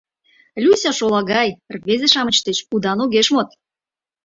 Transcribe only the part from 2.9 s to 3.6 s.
огеш мод.